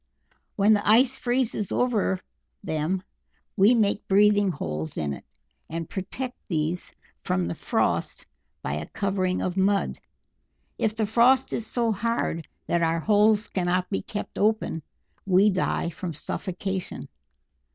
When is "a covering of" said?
8.73-9.57